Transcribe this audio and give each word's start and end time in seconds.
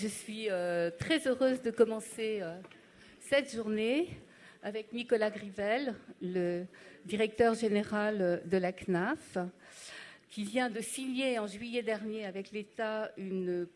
Je 0.00 0.06
suis 0.06 0.48
euh, 0.48 0.92
très 0.96 1.26
heureuse 1.26 1.60
de 1.60 1.72
commencer 1.72 2.38
euh, 2.40 2.56
cette 3.18 3.52
journée 3.52 4.08
avec 4.62 4.92
Nicolas 4.92 5.28
Grivel, 5.28 5.92
le 6.22 6.66
directeur 7.04 7.54
général 7.54 8.22
euh, 8.22 8.36
de 8.44 8.58
la 8.58 8.70
CNAF, 8.70 9.38
qui 10.30 10.44
vient 10.44 10.70
de 10.70 10.80
signer 10.80 11.40
en 11.40 11.48
juillet 11.48 11.82
dernier 11.82 12.26
avec 12.26 12.52
l'État 12.52 13.10
une, 13.16 13.66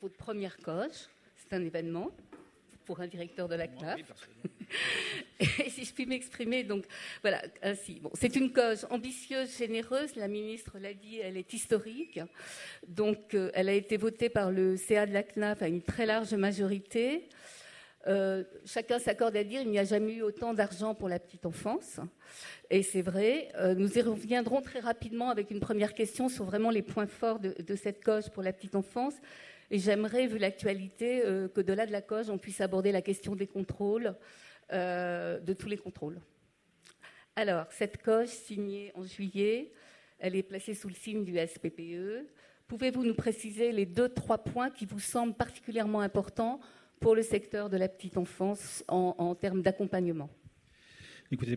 votre 0.00 0.16
première 0.16 0.56
coche. 0.56 1.10
C'est 1.36 1.54
un 1.54 1.62
événement 1.62 2.12
pour 2.86 3.00
un 3.00 3.06
directeur 3.06 3.46
de 3.46 3.56
la 3.56 3.68
CNAF. 3.68 4.00
Et 5.40 5.70
si 5.70 5.84
je 5.84 5.92
puis 5.92 6.06
m'exprimer, 6.06 6.64
donc 6.64 6.84
voilà, 7.22 7.42
ainsi. 7.62 8.00
Bon, 8.00 8.10
c'est 8.14 8.34
une 8.36 8.52
cause 8.52 8.86
ambitieuse, 8.90 9.56
généreuse. 9.56 10.16
La 10.16 10.28
ministre 10.28 10.78
l'a 10.78 10.94
dit, 10.94 11.18
elle 11.18 11.36
est 11.36 11.52
historique. 11.52 12.20
Donc, 12.86 13.34
euh, 13.34 13.50
elle 13.54 13.68
a 13.68 13.74
été 13.74 13.96
votée 13.96 14.28
par 14.28 14.50
le 14.50 14.76
CA 14.76 15.06
de 15.06 15.12
la 15.12 15.22
CNAF 15.22 15.62
à 15.62 15.68
une 15.68 15.82
très 15.82 16.06
large 16.06 16.34
majorité. 16.34 17.28
Euh, 18.06 18.44
chacun 18.64 18.98
s'accorde 18.98 19.36
à 19.36 19.44
dire 19.44 19.60
qu'il 19.60 19.70
n'y 19.70 19.78
a 19.78 19.84
jamais 19.84 20.14
eu 20.14 20.22
autant 20.22 20.54
d'argent 20.54 20.94
pour 20.94 21.08
la 21.08 21.18
petite 21.18 21.44
enfance. 21.44 22.00
Et 22.70 22.82
c'est 22.82 23.02
vrai. 23.02 23.48
Euh, 23.56 23.74
nous 23.74 23.98
y 23.98 24.00
reviendrons 24.00 24.62
très 24.62 24.80
rapidement 24.80 25.30
avec 25.30 25.50
une 25.50 25.60
première 25.60 25.94
question 25.94 26.28
sur 26.28 26.44
vraiment 26.44 26.70
les 26.70 26.82
points 26.82 27.06
forts 27.06 27.38
de, 27.38 27.76
cette 27.76 28.02
cause 28.02 28.28
pour 28.28 28.42
la 28.42 28.52
petite 28.52 28.74
enfance. 28.74 29.14
Et 29.70 29.78
j'aimerais, 29.78 30.26
vu 30.26 30.38
l'actualité, 30.38 31.22
euh, 31.24 31.48
que 31.48 31.60
de-delà 31.60 31.86
de 31.86 31.92
la 31.92 32.00
cause, 32.00 32.30
on 32.30 32.38
puisse 32.38 32.60
aborder 32.60 32.92
la 32.92 33.02
question 33.02 33.36
des 33.36 33.46
contrôles, 33.46 34.14
euh, 34.72 35.38
de 35.40 35.52
tous 35.52 35.68
les 35.68 35.78
contrôles. 35.78 36.20
Alors, 37.36 37.66
cette 37.70 38.02
coche 38.02 38.30
signée 38.30 38.92
en 38.94 39.04
juillet, 39.04 39.72
elle 40.18 40.34
est 40.34 40.42
placée 40.42 40.74
sous 40.74 40.88
le 40.88 40.94
signe 40.94 41.24
du 41.24 41.38
SPPE. 41.38 42.26
Pouvez-vous 42.66 43.04
nous 43.04 43.14
préciser 43.14 43.72
les 43.72 43.86
deux, 43.86 44.08
trois 44.08 44.38
points 44.38 44.70
qui 44.70 44.84
vous 44.86 45.00
semblent 45.00 45.34
particulièrement 45.34 46.00
importants 46.00 46.60
pour 47.00 47.14
le 47.14 47.22
secteur 47.22 47.70
de 47.70 47.76
la 47.76 47.88
petite 47.88 48.16
enfance 48.16 48.84
en, 48.88 49.14
en 49.18 49.34
termes 49.34 49.62
d'accompagnement? 49.62 50.28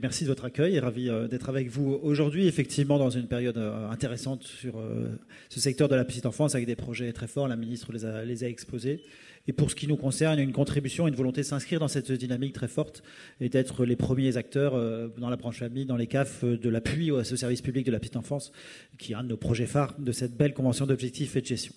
Merci 0.01 0.25
de 0.25 0.29
votre 0.29 0.43
accueil 0.43 0.75
et 0.75 0.79
ravi 0.81 1.07
euh, 1.07 1.29
d'être 1.29 1.47
avec 1.47 1.69
vous 1.69 1.97
aujourd'hui, 2.03 2.45
effectivement, 2.45 2.99
dans 2.99 3.09
une 3.09 3.27
période 3.27 3.57
euh, 3.57 3.89
intéressante 3.89 4.43
sur 4.43 4.77
euh, 4.77 5.07
ce 5.47 5.61
secteur 5.61 5.87
de 5.87 5.95
la 5.95 6.03
petite 6.03 6.25
enfance 6.25 6.55
avec 6.55 6.67
des 6.67 6.75
projets 6.75 7.13
très 7.13 7.27
forts. 7.27 7.47
La 7.47 7.55
ministre 7.55 7.93
les 7.93 8.43
a, 8.43 8.49
exposés. 8.49 9.01
Et 9.47 9.53
pour 9.53 9.71
ce 9.71 9.75
qui 9.75 9.87
nous 9.87 9.95
concerne, 9.95 10.39
une 10.39 10.51
contribution, 10.51 11.07
une 11.07 11.15
volonté 11.15 11.39
de 11.39 11.45
s'inscrire 11.45 11.79
dans 11.79 11.87
cette 11.87 12.11
dynamique 12.11 12.51
très 12.51 12.67
forte 12.67 13.01
et 13.39 13.47
d'être 13.47 13.85
les 13.85 13.95
premiers 13.95 14.35
acteurs 14.35 14.73
dans 15.17 15.29
la 15.29 15.35
branche 15.37 15.59
famille, 15.59 15.85
dans 15.85 15.95
les 15.95 16.05
CAF, 16.05 16.43
de 16.43 16.69
l'appui 16.69 17.09
à 17.15 17.23
ce 17.23 17.35
service 17.35 17.61
public 17.61 17.85
de 17.85 17.91
la 17.91 17.99
petite 17.99 18.17
enfance, 18.17 18.51
qui 18.99 19.13
est 19.13 19.15
un 19.15 19.23
de 19.23 19.29
nos 19.29 19.37
projets 19.37 19.65
phares 19.65 19.95
de 19.97 20.11
cette 20.11 20.37
belle 20.37 20.53
convention 20.53 20.85
d'objectifs 20.85 21.35
et 21.37 21.41
de 21.41 21.47
gestion. 21.47 21.73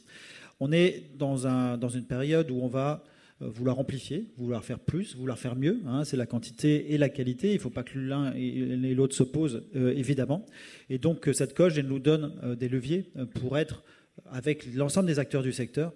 On 0.60 0.72
est 0.72 1.04
dans, 1.16 1.46
un, 1.46 1.78
dans 1.78 1.88
une 1.88 2.04
période 2.04 2.50
où 2.50 2.60
on 2.60 2.68
va 2.68 3.02
vouloir 3.40 3.78
amplifier, 3.78 4.26
vouloir 4.36 4.64
faire 4.64 4.78
plus, 4.78 5.16
vouloir 5.16 5.38
faire 5.38 5.56
mieux. 5.56 5.80
Hein, 5.86 6.04
c'est 6.04 6.16
la 6.16 6.26
quantité 6.26 6.92
et 6.92 6.98
la 6.98 7.08
qualité. 7.08 7.50
Il 7.50 7.54
ne 7.54 7.60
faut 7.60 7.70
pas 7.70 7.82
que 7.82 7.98
l'un 7.98 8.32
et 8.34 8.94
l'autre 8.94 9.14
s'opposent, 9.14 9.62
euh, 9.76 9.92
évidemment. 9.96 10.46
Et 10.90 10.98
donc, 10.98 11.28
euh, 11.28 11.32
cette 11.32 11.54
coche, 11.54 11.74
elle 11.76 11.88
nous 11.88 11.98
donne 11.98 12.56
des 12.58 12.68
leviers 12.68 13.10
pour 13.34 13.58
être, 13.58 13.82
avec 14.30 14.72
l'ensemble 14.74 15.08
des 15.08 15.18
acteurs 15.18 15.42
du 15.42 15.52
secteur, 15.52 15.92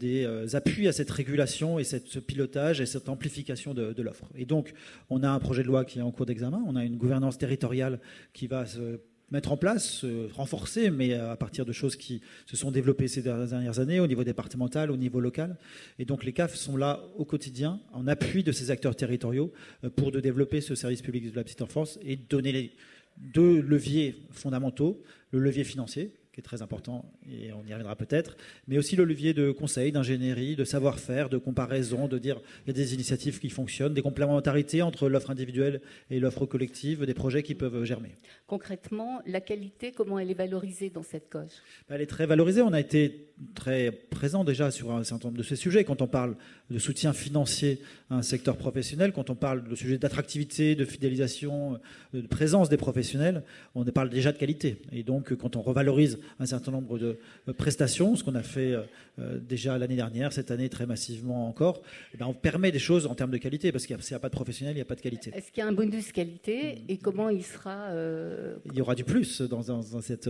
des 0.00 0.26
appuis 0.56 0.88
à 0.88 0.92
cette 0.92 1.10
régulation 1.10 1.78
et 1.78 1.84
ce 1.84 2.18
pilotage 2.18 2.80
et 2.80 2.86
cette 2.86 3.08
amplification 3.08 3.74
de, 3.74 3.92
de 3.92 4.02
l'offre. 4.02 4.24
Et 4.36 4.44
donc, 4.44 4.72
on 5.08 5.22
a 5.22 5.30
un 5.30 5.38
projet 5.38 5.62
de 5.62 5.68
loi 5.68 5.84
qui 5.84 6.00
est 6.00 6.02
en 6.02 6.10
cours 6.10 6.26
d'examen. 6.26 6.62
On 6.66 6.74
a 6.74 6.84
une 6.84 6.96
gouvernance 6.96 7.38
territoriale 7.38 8.00
qui 8.32 8.48
va 8.48 8.66
se 8.66 9.00
mettre 9.30 9.52
en 9.52 9.56
place, 9.56 10.04
euh, 10.04 10.28
renforcer, 10.34 10.90
mais 10.90 11.12
à 11.12 11.36
partir 11.36 11.64
de 11.66 11.72
choses 11.72 11.96
qui 11.96 12.22
se 12.46 12.56
sont 12.56 12.70
développées 12.70 13.08
ces 13.08 13.22
dernières 13.22 13.78
années 13.78 14.00
au 14.00 14.06
niveau 14.06 14.24
départemental, 14.24 14.90
au 14.90 14.96
niveau 14.96 15.20
local. 15.20 15.56
Et 15.98 16.04
donc 16.04 16.24
les 16.24 16.32
CAF 16.32 16.54
sont 16.54 16.76
là 16.76 17.00
au 17.16 17.24
quotidien, 17.24 17.80
en 17.92 18.06
appui 18.06 18.42
de 18.42 18.52
ces 18.52 18.70
acteurs 18.70 18.96
territoriaux, 18.96 19.52
euh, 19.84 19.90
pour 19.90 20.12
développer 20.12 20.60
ce 20.60 20.74
service 20.74 21.02
public 21.02 21.30
de 21.30 21.36
la 21.36 21.44
petite 21.44 21.62
enfance 21.62 21.98
et 22.02 22.16
donner 22.16 22.52
les 22.52 22.72
deux 23.16 23.60
leviers 23.60 24.16
fondamentaux, 24.30 25.02
le 25.32 25.40
levier 25.40 25.64
financier, 25.64 26.12
qui 26.38 26.40
est 26.40 26.44
très 26.44 26.62
important, 26.62 27.04
et 27.28 27.52
on 27.52 27.66
y 27.66 27.72
reviendra 27.72 27.96
peut-être, 27.96 28.36
mais 28.68 28.78
aussi 28.78 28.94
le 28.94 29.02
levier 29.02 29.34
de 29.34 29.50
conseil, 29.50 29.90
d'ingénierie, 29.90 30.54
de 30.54 30.62
savoir-faire, 30.62 31.28
de 31.28 31.36
comparaison, 31.36 32.06
de 32.06 32.16
dire 32.16 32.40
il 32.64 32.68
y 32.68 32.70
a 32.70 32.74
des 32.74 32.94
initiatives 32.94 33.40
qui 33.40 33.50
fonctionnent, 33.50 33.92
des 33.92 34.02
complémentarités 34.02 34.80
entre 34.82 35.08
l'offre 35.08 35.30
individuelle 35.30 35.80
et 36.10 36.20
l'offre 36.20 36.46
collective, 36.46 37.04
des 37.04 37.14
projets 37.14 37.42
qui 37.42 37.56
peuvent 37.56 37.82
germer. 37.82 38.10
Concrètement, 38.46 39.20
la 39.26 39.40
qualité, 39.40 39.90
comment 39.90 40.16
elle 40.20 40.30
est 40.30 40.34
valorisée 40.34 40.90
dans 40.90 41.02
cette 41.02 41.28
cause? 41.28 41.60
Elle 41.88 42.02
est 42.02 42.06
très 42.06 42.26
valorisée. 42.26 42.62
On 42.62 42.72
a 42.72 42.78
été 42.78 43.26
très 43.56 43.90
présent 43.90 44.44
déjà 44.44 44.70
sur 44.70 44.92
un 44.92 45.02
certain 45.02 45.28
nombre 45.28 45.38
de 45.38 45.42
ces 45.42 45.56
sujets. 45.56 45.82
Quand 45.82 46.02
on 46.02 46.06
parle 46.06 46.36
de 46.70 46.78
soutien 46.78 47.12
financier 47.12 47.80
à 48.10 48.14
un 48.16 48.22
secteur 48.22 48.56
professionnel, 48.56 49.12
quand 49.12 49.28
on 49.28 49.34
parle 49.34 49.68
de 49.68 49.74
sujets 49.74 49.98
d'attractivité, 49.98 50.76
de 50.76 50.84
fidélisation, 50.84 51.80
de 52.14 52.20
présence 52.20 52.68
des 52.68 52.76
professionnels, 52.76 53.42
on 53.74 53.84
parle 53.84 54.08
déjà 54.08 54.30
de 54.30 54.38
qualité. 54.38 54.82
Et 54.92 55.02
donc, 55.02 55.34
quand 55.34 55.56
on 55.56 55.62
revalorise 55.62 56.20
un 56.38 56.46
certain 56.46 56.72
nombre 56.72 56.98
de 56.98 57.18
euh, 57.48 57.52
prestations, 57.52 58.16
ce 58.16 58.24
qu'on 58.24 58.34
a 58.34 58.42
fait 58.42 58.72
euh, 58.72 58.82
euh, 59.18 59.38
déjà 59.38 59.78
l'année 59.78 59.96
dernière, 59.96 60.32
cette 60.32 60.50
année 60.50 60.68
très 60.68 60.86
massivement 60.86 61.48
encore, 61.48 61.82
eh 62.14 62.16
ben 62.16 62.26
on 62.26 62.34
permet 62.34 62.70
des 62.72 62.78
choses 62.78 63.06
en 63.06 63.14
termes 63.14 63.30
de 63.30 63.38
qualité, 63.38 63.72
parce 63.72 63.86
qu'il 63.86 63.96
n'y 63.96 64.14
a, 64.14 64.18
pas 64.18 64.28
de 64.28 64.34
professionnel, 64.34 64.74
il 64.74 64.78
n'y 64.78 64.82
a 64.82 64.86
pas 64.86 64.94
de 64.94 65.00
qualité. 65.00 65.30
Est-ce 65.34 65.50
qu'il 65.50 65.62
y 65.62 65.66
a 65.66 65.68
un 65.68 65.72
bonus 65.72 66.12
qualité 66.12 66.82
et 66.88 66.98
comment 66.98 67.28
il 67.28 67.44
sera 67.44 67.90
euh... 67.90 68.56
Il 68.66 68.74
y 68.74 68.80
aura 68.80 68.94
du 68.94 69.04
plus 69.04 69.40
dans, 69.42 69.62
dans, 69.62 69.80
dans 69.80 70.00
cette 70.00 70.28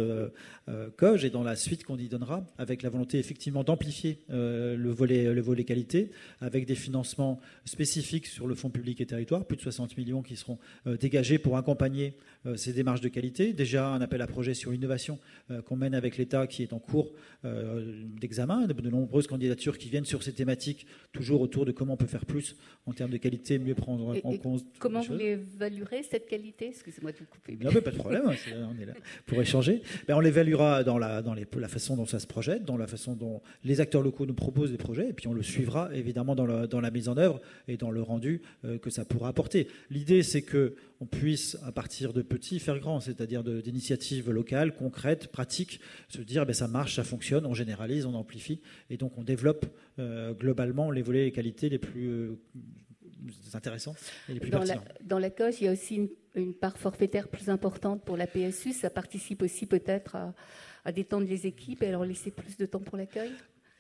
euh, 0.69 0.91
coge 0.97 1.25
et 1.25 1.31
dans 1.31 1.43
la 1.43 1.57
suite 1.57 1.85
qu'on 1.85 1.97
y 1.97 2.09
donnera, 2.09 2.45
avec 2.59 2.83
la 2.83 2.91
volonté 2.91 3.19
effectivement 3.19 3.65
d'amplifier 3.65 4.19
euh, 4.31 4.77
le, 4.77 4.91
volet, 4.91 5.33
le 5.33 5.41
volet 5.41 5.65
qualité, 5.65 6.11
avec 6.41 6.67
des 6.67 6.75
financements 6.75 7.41
spécifiques 7.65 8.27
sur 8.27 8.47
le 8.47 8.55
fonds 8.55 8.69
public 8.69 9.01
et 9.01 9.07
territoire, 9.07 9.47
plus 9.47 9.57
de 9.57 9.63
60 9.63 9.97
millions 9.97 10.23
qui 10.23 10.37
seront 10.37 10.59
dégagés 11.01 11.39
pour 11.39 11.57
accompagner 11.57 12.15
ces 12.57 12.73
démarches 12.73 13.01
de 13.01 13.09
qualité. 13.09 13.53
Déjà 13.53 13.89
un 13.89 14.01
appel 14.01 14.21
à 14.21 14.27
projet 14.27 14.55
sur 14.55 14.71
l'innovation 14.71 15.19
qu'on 15.67 15.77
mène 15.77 15.88
avec 15.95 16.17
l'État 16.17 16.47
qui 16.47 16.63
est 16.63 16.73
en 16.73 16.79
cours 16.79 17.13
d'examen, 18.21 18.67
de 18.67 18.91
nombreuses 18.91 19.27
candidatures 19.27 19.79
qui 19.79 19.89
viennent 19.89 20.05
sur 20.05 20.23
ces 20.23 20.33
thématiques, 20.33 20.87
toujours 21.13 21.41
autour 21.41 21.65
de 21.65 21.73
comment 21.73 21.95
on 21.95 21.97
peut 21.97 22.07
faire 22.07 22.27
plus 22.27 22.57
en 22.87 22.93
termes 22.93 23.11
de 23.11 23.17
qualité, 23.17 23.59
mieux 23.59 23.75
prendre 23.75 24.15
et, 24.15 24.21
en 24.25 24.37
compte. 24.37 24.65
Comment 24.79 25.01
vous 25.03 25.15
l'évaluerez, 25.15 26.03
cette 26.03 26.27
qualité? 26.27 26.69
Excusez-moi 26.69 27.13
de 27.13 27.19
vous 27.19 27.27
couper. 27.27 27.59
Non, 27.61 27.71
mais 27.73 27.81
pas 27.81 27.91
de 27.91 27.97
problème, 27.97 28.27
hein, 28.27 28.71
on 28.75 28.81
est 28.81 28.87
là 28.87 28.95
pour 29.27 29.41
échanger. 29.41 29.83
Ben, 30.07 30.17
on 30.17 30.21
l'évaluera 30.21 30.85
dans, 30.85 30.99
la, 30.99 31.23
dans 31.23 31.35
les, 31.35 31.47
la 31.57 31.69
façon 31.69 31.97
dont 31.97 32.07
ça 32.07 32.19
se 32.19 32.27
projette, 32.27 32.65
dans 32.65 32.77
la 32.77 32.87
façon 32.87 33.15
dont 33.15 33.43
les 33.65 33.81
acteurs 33.81 34.03
locaux 34.03 34.27
nous 34.27 34.35
proposent 34.35 34.71
des 34.71 34.79
projets, 34.79 35.11
et 35.11 35.13
puis 35.13 35.29
on 35.29 35.33
le 35.33 35.43
suivra 35.43 35.95
évidemment 35.95 36.35
dans, 36.35 36.47
le, 36.47 36.67
dans 36.67 36.81
la 36.81 36.91
mise 36.91 37.09
en 37.09 37.17
œuvre 37.17 37.41
et 37.67 37.77
dans 37.77 37.91
le 37.91 38.03
rendu 38.03 38.43
euh, 38.65 38.79
que 38.79 38.91
ça 38.91 39.05
pourra 39.05 39.29
apporter. 39.29 39.69
L'idée, 39.91 40.23
c'est 40.23 40.43
que 40.43 40.75
on 41.01 41.07
puisse, 41.07 41.57
à 41.65 41.73
partir 41.73 42.13
de 42.13 42.23
petits, 42.23 42.59
faire 42.59 42.79
grand, 42.79 43.01
c'est-à-dire 43.01 43.45
d'initiatives 43.45 44.31
locales, 44.31 44.75
concrètes, 44.75 45.29
pratiques, 45.29 45.81
se 46.09 46.21
dire 46.21 46.45
ben, 46.45 46.53
ça 46.53 46.69
marche, 46.69 46.97
ça 46.97 47.05
fonctionne, 47.05 47.47
on 47.47 47.55
généralise, 47.55 48.05
on 48.07 48.15
amplifie, 48.15 48.61
et 48.91 48.97
donc 48.97 49.17
on 49.17 49.23
développe 49.23 49.67
euh, 49.99 50.35
globalement 50.35 50.91
les 50.91 51.03
volets 51.03 51.29
et 51.29 51.33
qualités 51.33 51.69
les 51.69 51.79
plus 51.79 52.09
euh, 52.09 52.39
intéressants 53.55 53.95
et 54.29 54.35
les 54.35 54.41
plus 54.41 54.51
dans 54.51 54.59
pertinents. 54.59 54.85
La, 54.87 55.07
dans 55.07 55.19
la 55.19 55.31
coche, 55.31 55.61
il 55.61 55.65
y 55.65 55.69
a 55.69 55.73
aussi 55.73 55.97
une, 55.97 56.09
une, 56.35 56.55
part 56.55 56.79
forfaitaire 56.79 57.29
plus 57.29 57.49
importante 57.49 58.05
pour 58.05 58.17
la 58.17 58.27
PSU, 58.27 58.73
ça 58.73 58.91
participe 58.91 59.43
aussi 59.43 59.67
peut-être 59.67 60.17
à, 60.17 60.35
à 60.85 60.93
détendre 60.93 61.29
les 61.29 61.47
équipes 61.47 61.83
et 61.85 61.89
à 61.89 61.91
leur 61.93 62.05
laisser 62.05 62.31
plus 62.33 62.57
de 62.57 62.67
temps 62.67 62.81
pour 62.81 62.97
l'accueil? 62.97 63.31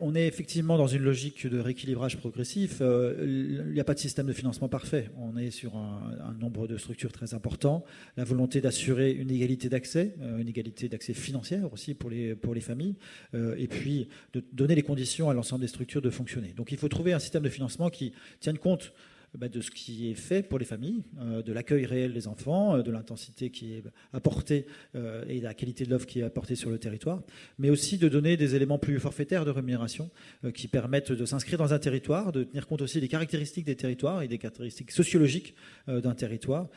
On 0.00 0.14
est 0.14 0.26
effectivement 0.26 0.78
dans 0.78 0.86
une 0.86 1.02
logique 1.02 1.46
de 1.46 1.58
rééquilibrage 1.58 2.18
progressif. 2.18 2.78
Euh, 2.80 3.64
il 3.66 3.72
n'y 3.72 3.80
a 3.80 3.84
pas 3.84 3.94
de 3.94 3.98
système 3.98 4.26
de 4.26 4.32
financement 4.32 4.68
parfait. 4.68 5.10
On 5.16 5.36
est 5.36 5.50
sur 5.50 5.76
un, 5.76 6.34
nombre 6.38 6.68
de 6.68 6.76
structures 6.76 7.10
très 7.10 7.34
important. 7.34 7.84
La 8.16 8.24
volonté 8.24 8.60
d'assurer 8.60 9.10
une 9.10 9.30
égalité 9.30 9.68
d'accès, 9.68 10.14
euh, 10.20 10.38
une 10.38 10.48
égalité 10.48 10.88
d'accès 10.88 11.14
financière 11.14 11.72
aussi 11.72 11.94
pour 11.94 12.10
les, 12.10 12.36
pour 12.36 12.54
les 12.54 12.60
familles, 12.60 12.94
euh, 13.34 13.56
et 13.58 13.66
puis 13.66 14.08
de 14.34 14.44
donner 14.52 14.76
les 14.76 14.82
conditions 14.82 15.30
à 15.30 15.34
l'ensemble 15.34 15.62
des 15.62 15.68
structures 15.68 16.02
de 16.02 16.10
fonctionner. 16.10 16.52
Donc 16.56 16.70
il 16.70 16.78
faut 16.78 16.88
trouver 16.88 17.12
un 17.12 17.18
système 17.18 17.42
de 17.42 17.48
financement 17.48 17.90
qui 17.90 18.12
tienne 18.38 18.58
compte 18.58 18.92
bah, 19.34 19.48
de 19.48 19.60
ce 19.60 19.70
qui 19.70 20.10
est 20.10 20.14
fait 20.14 20.42
pour 20.42 20.58
les 20.58 20.64
familles, 20.64 21.02
euh, 21.20 21.42
de 21.42 21.52
l'accueil 21.52 21.84
réel 21.84 22.14
des 22.14 22.28
enfants, 22.28 22.76
euh, 22.76 22.82
de 22.82 22.90
l'intensité 22.90 23.50
qui 23.50 23.74
est 23.74 23.82
apportée 24.14 24.66
euh, 24.96 25.22
et 25.28 25.40
de 25.40 25.44
la 25.44 25.52
qualité 25.52 25.84
de 25.84 25.90
l'offre 25.90 26.06
qui 26.06 26.20
est 26.20 26.22
apportée 26.22 26.54
sur 26.54 26.70
le 26.70 26.78
territoire, 26.78 27.22
mais 27.58 27.68
aussi 27.68 27.98
de 27.98 28.08
donner 28.08 28.38
des 28.38 28.54
éléments 28.54 28.78
plus 28.78 28.98
forfaitaires 28.98 29.44
de 29.44 29.50
rémunération 29.50 30.10
qui 30.54 30.68
permettent 30.68 31.12
de 31.12 31.24
s'inscrire 31.24 31.58
dans 31.58 31.74
un 31.74 31.78
territoire, 31.78 32.32
de 32.32 32.44
tenir 32.44 32.66
compte 32.66 32.80
aussi 32.80 33.00
des 33.00 33.08
caractéristiques 33.08 33.66
des 33.66 33.76
territoires 33.76 34.22
et 34.22 34.28
des 34.28 34.38
caractéristiques 34.38 34.90
sociologiques 34.90 35.54
d'un 35.86 36.14
territoire. 36.14 36.68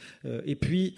Et 0.46 0.56
puis, 0.56 0.96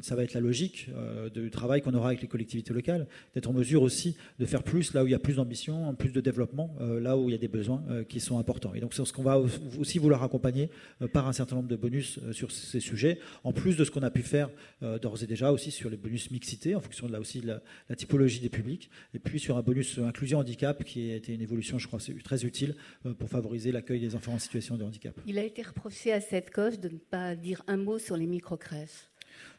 ça 0.00 0.14
va 0.14 0.24
être 0.24 0.34
la 0.34 0.40
logique 0.40 0.90
du 1.34 1.50
travail 1.50 1.82
qu'on 1.82 1.94
aura 1.94 2.08
avec 2.08 2.22
les 2.22 2.28
collectivités 2.28 2.72
locales, 2.74 3.06
d'être 3.34 3.48
en 3.48 3.52
mesure 3.52 3.82
aussi 3.82 4.16
de 4.38 4.44
faire 4.44 4.62
plus 4.62 4.94
là 4.94 5.04
où 5.04 5.06
il 5.06 5.12
y 5.12 5.14
a 5.14 5.18
plus 5.18 5.36
d'ambition, 5.36 5.94
plus 5.94 6.12
de 6.12 6.20
développement, 6.20 6.74
là 6.80 7.16
où 7.16 7.28
il 7.28 7.32
y 7.32 7.36
a 7.36 7.38
des 7.38 7.48
besoins 7.48 7.82
qui 8.08 8.20
sont 8.20 8.38
importants. 8.38 8.74
Et 8.74 8.80
donc, 8.80 8.94
c'est 8.94 9.04
ce 9.04 9.12
qu'on 9.12 9.22
va 9.22 9.38
aussi 9.78 9.98
vouloir 9.98 10.22
accompagner 10.22 10.70
par 11.12 11.28
un 11.28 11.32
certain 11.32 11.56
nombre 11.56 11.68
de 11.68 11.76
bonus 11.76 12.20
sur 12.32 12.50
ces 12.50 12.80
sujets, 12.80 13.18
en 13.44 13.52
plus 13.52 13.76
de 13.76 13.84
ce 13.84 13.90
qu'on 13.90 14.02
a 14.02 14.10
pu 14.10 14.22
faire 14.22 14.50
d'ores 14.80 15.22
et 15.22 15.26
déjà 15.26 15.52
aussi 15.52 15.70
sur 15.70 15.90
les 15.90 15.96
bonus 15.96 16.30
mixité, 16.30 16.74
en 16.74 16.80
fonction 16.80 17.06
de 17.06 17.12
là 17.12 17.20
aussi 17.20 17.40
la, 17.40 17.62
la, 17.88 17.96
typologie 17.96 18.40
des 18.40 18.48
publics, 18.48 18.90
et 19.14 19.18
puis 19.18 19.38
sur 19.38 19.56
un 19.56 19.62
bonus 19.62 19.98
inclusion 19.98 20.38
handicap 20.38 20.84
qui 20.84 21.12
a 21.12 21.16
été 21.16 21.34
une 21.34 21.42
évolution, 21.42 21.78
je 21.78 21.86
crois, 21.86 21.98
très 22.24 22.44
utile 22.44 22.74
pour 23.18 23.28
favoriser 23.28 23.72
l'accueil 23.72 24.00
des 24.00 24.14
enfants 24.14 24.32
en 24.32 24.38
situation 24.38 24.76
de 24.76 24.84
handicap. 24.84 25.18
Il 25.26 25.38
a 25.38 25.44
été 25.44 25.62
reproché 25.62 26.12
à 26.12 26.20
cette 26.20 26.50
coche 26.50 26.78
de 26.78 26.88
ne 26.88 26.98
pas 26.98 27.34
dire 27.34 27.62
un 27.66 27.76
mot 27.76 27.98
sur 27.98 28.16
les 28.16 28.26
micro-crèches. 28.26 29.08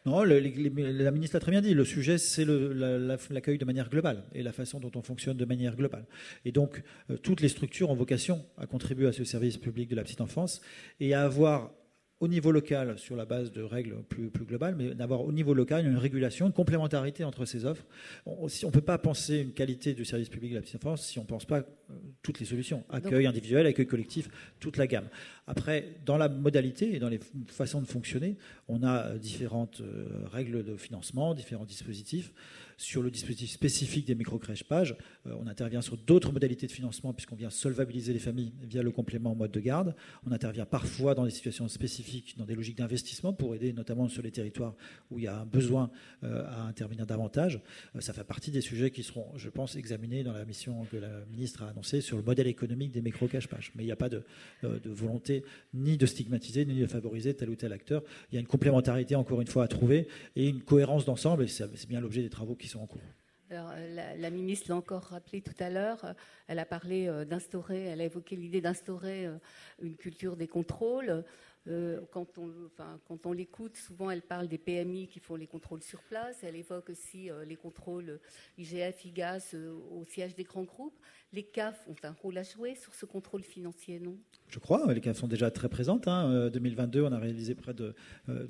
Non, 0.07 0.24
la 0.24 1.12
ministre 1.12 1.36
l'a 1.36 1.42
très 1.42 1.51
bien 1.51 1.59
dit. 1.59 1.74
Le 1.74 1.83
sujet, 1.83 2.18
c'est 2.18 2.45
l'accueil 2.45 3.57
de 3.57 3.65
manière 3.65 3.89
globale 3.89 4.24
et 4.33 4.42
la 4.42 4.54
façon 4.54 4.80
dont 4.80 4.92
on 4.95 5.01
fonctionne 5.01 5.36
de 5.36 5.44
manière 5.44 5.75
globale. 5.75 6.06
Et 6.45 6.54
donc, 6.54 6.81
euh, 7.09 7.18
toutes 7.18 7.42
les 7.42 7.50
structures 7.50 7.89
ont 7.89 7.94
vocation 7.94 8.45
à 8.57 8.68
contribuer 8.68 9.07
à 9.07 9.12
ce 9.12 9.25
service 9.25 9.57
public 9.57 9.89
de 9.89 9.98
la 9.98 10.04
petite 10.04 10.21
enfance 10.21 10.62
et 11.01 11.13
à 11.13 11.24
avoir 11.24 11.71
au 12.19 12.28
niveau 12.28 12.52
local 12.52 12.98
sur 12.98 13.16
la 13.16 13.25
base 13.25 13.52
de 13.52 13.62
règles 13.62 14.02
plus, 14.10 14.30
plus 14.30 14.46
globales, 14.46 14.75
mais 14.75 14.96
d'avoir 14.96 15.22
au 15.22 15.31
niveau 15.31 15.54
local 15.54 15.86
une 15.86 15.98
régulation, 15.98 16.48
une 16.48 16.54
complémentarité 16.54 17.24
entre 17.24 17.46
ces 17.46 17.66
offres. 17.66 17.86
On 18.25 18.46
ne 18.46 18.72
peut 18.72 18.81
pas 18.81 18.98
penser 18.98 19.40
une 19.40 19.54
qualité 19.54 19.94
du 19.94 20.04
service 20.04 20.30
public 20.30 20.52
de 20.52 20.56
la 20.56 20.62
petite 20.62 20.78
enfance 20.78 21.06
si 21.06 21.19
on 21.19 21.24
ne 21.24 21.28
pense 21.28 21.46
pas 21.46 21.60
euh, 21.60 21.94
toutes 22.24 22.40
les 22.40 22.46
solutions. 22.46 22.84
Accueil 22.90 23.28
individuel, 23.28 23.68
accueil 23.68 23.86
collectif, 23.86 24.30
toute 24.60 24.78
la 24.78 24.88
gamme. 24.88 25.08
Après, 25.46 25.96
dans 26.06 26.18
la 26.18 26.28
modalité 26.28 26.96
et 26.96 27.00
dans 27.00 27.10
les 27.10 27.19
façons 27.48 27.81
de 27.81 27.88
fonctionner, 27.88 28.36
on 28.68 28.84
a 28.84 29.18
différentes 29.18 29.81
euh, 29.81 30.08
règles 30.31 30.64
de 30.64 30.75
financement, 30.75 31.36
différents 31.36 31.66
dispositifs. 31.66 32.34
Sur 32.80 33.02
le 33.02 33.10
dispositif 33.10 33.50
spécifique 33.50 34.06
des 34.06 34.14
micro-crèches 34.14 34.64
pages, 34.64 34.96
euh, 35.26 35.34
on 35.42 35.48
intervient 35.48 35.82
sur 35.82 35.98
d'autres 35.98 36.32
modalités 36.32 36.68
de 36.68 36.72
financement 36.72 37.12
puisqu'on 37.12 37.36
vient 37.36 37.50
solvabiliser 37.50 38.14
les 38.14 38.20
familles 38.20 38.54
via 38.62 38.84
le 38.84 38.92
complément 38.92 39.32
en 39.32 39.36
mode 39.36 39.50
de 39.50 39.60
garde. 39.60 39.96
On 40.28 40.32
intervient 40.32 40.68
parfois 40.68 41.16
dans 41.16 41.26
des 41.26 41.32
situations 41.32 41.68
spécifiques, 41.70 42.38
dans 42.38 42.46
des 42.46 42.54
logiques 42.54 42.78
d'investissement 42.78 43.34
pour 43.34 43.56
aider 43.56 43.74
notamment 43.74 44.08
sur 44.08 44.22
les 44.22 44.30
territoires 44.30 44.76
où 45.10 45.18
il 45.18 45.26
y 45.26 45.28
a 45.28 45.40
un 45.40 45.46
besoin 45.48 45.90
euh, 46.24 46.46
à 46.46 46.68
intervenir 46.68 47.08
davantage. 47.08 47.62
Euh, 47.96 48.00
ça 48.00 48.14
fait 48.14 48.24
partie 48.24 48.52
des 48.52 48.62
sujets 48.62 48.92
qui 48.92 49.02
seront, 49.02 49.26
je 49.36 49.50
pense, 49.50 49.76
examinés 49.76 50.24
dans 50.24 50.34
la 50.34 50.46
mission 50.46 50.86
que 50.92 50.98
la 50.98 51.26
ministre 51.32 51.64
a 51.64 51.70
annoncée 51.70 52.00
sur 52.00 52.16
le 52.16 52.22
modèle 52.22 52.46
économique 52.46 52.92
des 52.92 53.02
micro-crèches 53.02 53.48
pages. 53.48 53.72
Mais 53.76 53.82
il 53.82 53.88
n'y 53.88 53.92
a 53.92 53.96
pas 53.96 54.10
de, 54.10 54.22
de 54.62 54.90
volonté 54.92 55.44
ni 55.74 55.98
de 55.98 56.06
stigmatiser 56.06 56.64
ni 56.64 56.80
de 56.80 56.86
favoriser 56.86 57.34
tel 57.34 57.50
ou 57.50 57.56
tel 57.56 57.74
acteur. 57.74 58.04
Il 58.32 58.36
y 58.36 58.38
a 58.38 58.42
une 58.42 58.46
complémentarité, 58.46 59.16
encore 59.16 59.42
une 59.42 59.48
fois, 59.48 59.64
à 59.64 59.68
trouver 59.68 60.08
et 60.36 60.48
une 60.48 60.62
cohérence 60.62 61.06
d'ensemble, 61.06 61.44
et 61.44 61.48
c'est 61.48 61.88
bien 61.90 62.00
l'objet 62.00 62.22
des 62.22 62.30
travaux 62.30 62.54
qui 62.54 62.67
sont 62.68 62.81
en 62.81 62.88
cours. 62.88 63.02
Euh, 63.52 64.16
la, 64.18 64.30
ministre 64.30 64.69
l'a 64.69 64.75
encore 64.75 65.04
rappelé 65.04 65.42
tout 65.42 65.56
à 65.60 65.69
l'heure, 65.69 66.04
euh, 66.04 66.14
elle 66.48 66.60
a 66.60 66.66
parlé 66.66 67.08
euh, 67.08 67.24
d'instaurer, 67.24 67.86
elle 67.86 68.02
a 68.02 68.04
évoqué 68.04 68.36
l'idée 68.36 68.60
d'instaurer 68.60 69.28
une 69.81 69.96
culture 69.96 70.36
des 70.36 70.48
contrôles. 70.48 71.24
Quand 72.12 72.38
on, 72.38 72.52
enfin, 72.66 73.00
quand 73.08 73.25
on 73.25 73.34
l'écoute, 73.34 73.75
souvent 73.75 74.10
elle 74.10 74.22
parle 74.22 74.48
des 74.48 74.58
PMI 74.58 75.08
qui 75.08 75.19
font 75.19 75.36
les 75.36 75.48
contrôles 75.48 75.84
sur 75.84 76.02
place, 76.04 76.44
elle 76.44 76.56
évoque 76.56 76.90
aussi 76.90 77.30
les 77.46 77.56
contrôles 77.56 78.19
IGF, 78.58 79.06
IGAS 79.06 79.56
au 79.92 80.06
siège 80.06 80.36
des 80.36 80.44
grands 80.44 80.64
groupes. 80.64 80.98
Les 81.34 81.44
CAF 81.44 81.86
ont 81.90 81.96
un 82.04 82.14
rôle 82.22 82.38
à 82.38 82.44
jouer 82.44 82.75
sur 82.75 82.96
ce 82.96 83.06
contrôle 83.06 83.44
financier, 83.44 84.00
non? 84.00 84.18
Je 84.48 84.60
crois. 84.60 84.94
Les 84.94 85.02
CAF 85.02 85.18
sont 85.18 85.28
déjà 85.28 85.52
très 85.52 85.68
présentes. 85.68 86.08
En 86.08 86.48
2022, 86.48 87.02
on 87.04 87.12
a 87.12 87.19
réalisé 87.19 87.54
près 87.54 87.74
de, 87.74 87.94
euh, 88.30 88.48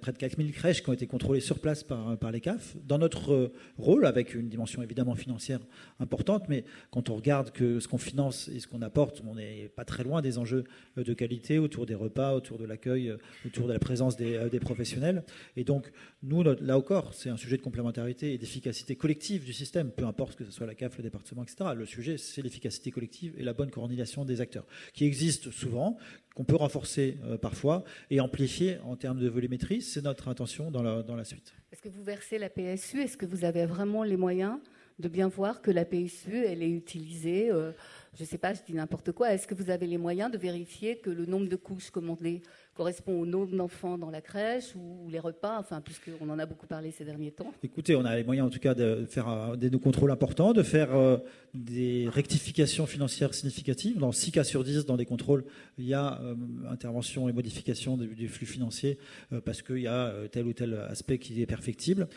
près 0.00 0.12
de 0.12 0.16
4000 0.16 0.52
crèches 0.52 0.82
qui 0.82 0.88
ont 0.88 0.94
été 0.94 1.06
contrôlées 1.06 1.40
sur 1.40 1.58
place 1.58 1.84
par, 1.84 2.16
les 2.32 2.40
CAF. 2.40 2.76
Dans 2.82 2.96
notre 2.96 3.32
euh, 3.34 3.52
rôle, 3.76 4.06
avec 4.06 4.34
une 4.34 4.48
dimension 4.48 4.82
évidemment 4.82 5.14
financière 5.14 5.60
importante, 6.00 6.48
mais 6.48 6.64
quand 6.90 7.10
on 7.10 7.16
regarde 7.16 7.52
ce 7.54 7.86
qu'on 7.86 7.98
finance 7.98 8.48
et 8.48 8.58
ce 8.58 8.68
qu'on 8.68 8.80
apporte, 8.80 9.22
on 9.26 9.34
n'est 9.34 9.68
pas 9.68 9.84
très 9.84 10.02
loin 10.02 10.22
des 10.22 10.38
enjeux 10.38 10.64
euh, 10.96 11.04
de 11.04 11.12
qualité 11.12 11.58
autour 11.58 11.84
des 11.84 11.94
repas, 11.94 12.32
autour 12.32 12.53
de 12.58 12.64
l'accueil, 12.64 13.14
autour 13.46 13.66
de 13.66 13.72
la 13.72 13.78
présence 13.78 14.16
des, 14.16 14.48
des, 14.50 14.60
professionnels. 14.60 15.24
Et 15.56 15.64
donc, 15.64 15.90
nous, 16.22 16.42
là 16.42 16.78
encore, 16.78 17.14
c'est 17.14 17.30
un 17.30 17.36
sujet 17.36 17.56
de 17.56 17.62
complémentarité 17.62 18.32
et 18.32 18.38
d'efficacité 18.38 18.96
collective 18.96 19.44
du 19.44 19.52
système, 19.52 19.90
peu 19.90 20.04
importe 20.04 20.36
que 20.36 20.44
ce 20.44 20.50
soit 20.50 20.66
la 20.66 20.74
CAF, 20.74 20.96
le 20.96 21.02
département, 21.02 21.42
etc. 21.42 21.70
Le 21.76 21.86
sujet, 21.86 22.18
c'est 22.18 22.42
l'efficacité 22.42 22.90
collective 22.90 23.34
et 23.36 23.42
la 23.42 23.52
bonne 23.52 23.70
coordination 23.70 24.24
des 24.24 24.40
acteurs, 24.40 24.66
qui 24.92 25.04
existent 25.04 25.50
souvent, 25.50 25.98
qu'on 26.34 26.44
peut 26.44 26.56
renforcer 26.56 27.18
euh, 27.24 27.38
parfois 27.38 27.84
et 28.10 28.20
amplifier 28.20 28.78
en 28.84 28.96
termes 28.96 29.20
de 29.20 29.28
volumétrie. 29.28 29.82
C'est 29.82 30.02
notre 30.02 30.28
intention 30.28 30.70
dans 30.70 30.82
la, 30.82 31.02
dans 31.02 31.16
la 31.16 31.24
suite. 31.24 31.54
Est-ce 31.72 31.82
que 31.82 31.88
vous 31.88 32.04
versez 32.04 32.38
la 32.38 32.50
PSU 32.50 33.00
Est-ce 33.00 33.16
que 33.16 33.26
vous 33.26 33.44
avez 33.44 33.66
vraiment 33.66 34.02
les 34.04 34.16
moyens 34.16 34.58
de 34.98 35.08
bien 35.08 35.28
voir 35.28 35.60
que 35.60 35.70
la 35.70 35.84
PSU, 35.84 36.44
elle 36.44 36.62
est 36.62 36.70
utilisée 36.70 37.50
euh, 37.50 37.72
Je 38.14 38.22
ne 38.22 38.28
sais 38.28 38.38
pas, 38.38 38.54
je 38.54 38.62
dis 38.62 38.74
n'importe 38.74 39.10
quoi. 39.10 39.32
Est-ce 39.32 39.46
que 39.46 39.54
vous 39.54 39.70
avez 39.70 39.88
les 39.88 39.98
moyens 39.98 40.30
de 40.30 40.38
vérifier 40.38 40.98
que 40.98 41.10
le 41.10 41.26
nombre 41.26 41.48
de 41.48 41.56
couches 41.56 41.90
commandées 41.90 42.42
correspond 42.74 43.20
au 43.20 43.26
nombre 43.26 43.56
d'enfants 43.56 43.96
dans 43.98 44.10
la 44.10 44.20
crèche 44.20 44.74
ou 44.74 45.08
les 45.08 45.20
repas, 45.20 45.58
enfin, 45.58 45.80
puisqu'on 45.80 46.28
en 46.28 46.38
a 46.38 46.46
beaucoup 46.46 46.66
parlé 46.66 46.90
ces 46.90 47.04
derniers 47.04 47.30
temps 47.30 47.52
Écoutez, 47.62 47.94
on 47.94 48.04
a 48.04 48.16
les 48.16 48.24
moyens 48.24 48.48
en 48.48 48.50
tout 48.50 48.58
cas 48.58 48.74
de 48.74 49.06
faire 49.08 49.28
euh, 49.28 49.56
des 49.56 49.70
contrôles 49.70 50.10
importants, 50.10 50.52
de 50.52 50.62
faire 50.62 50.94
euh, 50.94 51.18
des 51.54 52.08
rectifications 52.10 52.86
financières 52.86 53.32
significatives. 53.32 53.98
Dans 53.98 54.12
6 54.12 54.32
cas 54.32 54.44
sur 54.44 54.64
10, 54.64 54.86
dans 54.86 54.96
des 54.96 55.06
contrôles, 55.06 55.44
il 55.78 55.86
y 55.86 55.94
a 55.94 56.20
euh, 56.20 56.34
intervention 56.68 57.28
et 57.28 57.32
modification 57.32 57.96
du, 57.96 58.28
flux 58.28 58.46
financier 58.46 58.98
parce 59.44 59.62
qu'il 59.62 59.78
y 59.78 59.86
a 59.86 60.12
tel 60.32 60.46
ou 60.46 60.52
tel 60.52 60.74
aspect 60.88 61.18
qui 61.18 61.40
est 61.40 61.46
perfectible. 61.46 62.08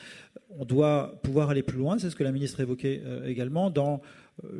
On 0.49 0.65
doit 0.65 1.19
pouvoir 1.21 1.49
aller 1.49 1.63
plus 1.63 1.77
loin, 1.77 1.99
c'est 1.99 2.09
ce 2.09 2.15
que 2.15 2.23
la 2.23 2.31
ministre 2.31 2.59
évoquait 2.61 3.01
également, 3.25 3.69
dans 3.69 4.01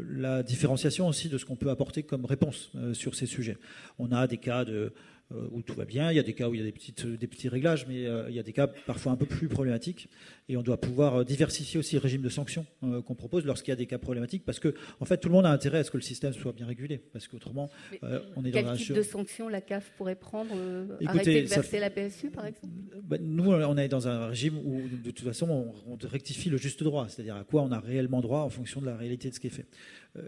la 0.10 0.44
différenciation 0.44 1.08
aussi 1.08 1.30
de 1.30 1.38
ce 1.38 1.46
qu'on 1.46 1.56
peut 1.56 1.70
apporter 1.70 2.04
comme 2.04 2.26
réponse 2.26 2.72
sur 2.94 3.16
ces 3.16 3.26
sujets. 3.26 3.58
On 3.98 4.12
a 4.12 4.28
des 4.28 4.38
cas 4.38 4.66
de 4.66 4.92
où 5.51 5.62
tout 5.62 5.74
va 5.74 5.85
bien. 5.85 6.12
Il 6.12 6.15
y 6.15 6.19
a 6.19 6.24
des 6.24 6.33
cas 6.33 6.47
où 6.47 6.53
il 6.53 6.59
y 6.59 6.63
a 6.63 6.65
des, 6.65 6.71
petites, 6.71 7.06
des 7.06 7.27
petits 7.27 7.50
réglages, 7.50 7.85
mais 7.88 8.06
euh, 8.06 8.29
il 8.29 8.35
y 8.35 8.39
a 8.39 8.44
des 8.44 8.53
cas 8.53 8.68
parfois 8.68 9.12
un 9.12 9.18
peu 9.18 9.25
plus 9.25 9.47
problématiques. 9.47 10.09
Et 10.47 10.56
on 10.56 10.62
doit 10.62 10.79
pouvoir 10.79 11.15
euh, 11.15 11.24
diversifier 11.25 11.79
aussi 11.79 11.95
le 11.95 12.01
régime 12.01 12.21
de 12.21 12.29
sanctions 12.29 12.65
qu'on 12.81 13.15
propose 13.15 13.45
lorsqu'il 13.45 13.71
y 13.71 13.74
a 13.74 13.75
des 13.75 13.85
cas 13.85 13.97
problématiques, 13.97 14.45
parce 14.45 14.59
que 14.59 14.74
en 15.00 15.06
fait 15.06 15.18
tout 15.18 15.27
le 15.27 15.33
monde 15.33 15.45
a 15.45 15.51
intérêt 15.51 15.79
à 15.79 15.83
ce 15.83 15.91
que 15.91 15.97
le 15.97 16.03
système 16.03 16.31
soit 16.33 16.53
bien 16.53 16.65
régulé, 16.65 16.97
parce 16.97 17.27
qu'autrement 17.27 17.69
on 18.35 18.45
est 18.45 18.51
dans 18.51 18.69
un 18.69 18.75
type 18.75 18.94
de 18.94 19.01
sanctions 19.01 19.50
la 19.50 19.62
CAF 19.62 19.91
pourrait 19.97 20.15
prendre 20.15 20.56
Arrêter 21.06 21.44
de 21.44 21.47
verser 21.47 21.79
la 21.79 21.89
PSU 21.89 22.29
par 22.29 22.45
exemple? 22.45 22.74
Bah, 23.03 23.18
Nous 23.19 23.51
on 23.51 23.77
est 23.77 23.88
dans 23.88 24.07
un 24.07 24.27
régime 24.27 24.57
où 24.63 24.81
de 25.03 25.12
toute 25.12 25.25
façon 25.25 25.74
on, 25.88 25.94
on 25.94 25.97
rectifie 26.07 26.50
le 26.50 26.57
juste 26.57 26.83
droit, 26.83 27.07
c'est-à-dire 27.09 27.35
à 27.35 27.44
quoi 27.44 27.62
on 27.63 27.71
a 27.71 27.79
réellement 27.79 28.21
droit 28.21 28.41
en 28.41 28.50
fonction 28.50 28.79
de 28.79 28.85
la 28.85 28.95
réalité 28.95 29.29
de 29.29 29.33
ce 29.33 29.39
qui 29.39 29.47
est 29.47 29.51
fait. 29.51 29.68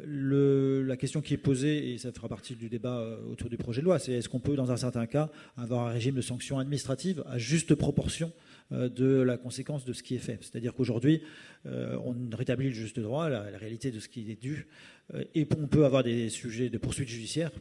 La 0.06 0.97
question 0.97 1.21
qui 1.21 1.33
est 1.33 1.38
posée, 1.38 1.94
et 1.94 1.97
ça 1.97 2.12
fera 2.12 2.27
partie 2.27 2.56
du 2.56 2.69
débat 2.69 3.18
autour 3.31 3.50
du 3.50 3.57
projet 3.57 3.81
de 3.81 3.86
loi, 3.86 4.00
c'est 4.00 4.13
est-ce 4.13 4.30
qu'on 4.30 4.39
peut 4.39 4.56
dans 4.56 4.71
un 4.71 4.77
certain 4.77 5.06
cas, 5.06 5.30
avoir 5.57 5.88
un 5.88 5.91
régime 5.91 6.15
de 6.15 6.21
sanctions 6.21 6.59
administratives 6.59 7.24
à 7.27 7.38
juste 7.38 7.75
proportion 7.75 8.31
euh, 8.31 8.48
de 8.71 9.21
la 9.21 9.38
conséquence 9.38 9.86
de 9.86 9.94
ce 9.94 10.04
qui 10.04 10.16
est 10.16 10.19
fait. 10.19 10.38
C'est-à-dire 10.42 10.74
qu'aujourd'hui, 10.74 11.21
euh, 11.66 11.98
on 12.06 12.16
rétablit 12.36 12.68
le 12.68 12.74
juste 12.74 13.00
droit, 13.00 13.30
la, 13.30 13.42
réalité 13.57 13.92
de 13.92 14.00
ce 14.00 14.07
qui 14.07 14.31
est 14.31 14.42
dû, 14.42 14.68
euh, 15.13 15.24
et 15.36 15.45
on 15.57 15.68
peut 15.68 15.83
avoir 15.83 16.04
des 16.04 16.30
sujets 16.30 16.69
de 16.69 16.77
poursuite 16.77 17.10
judiciaire, 17.10 17.51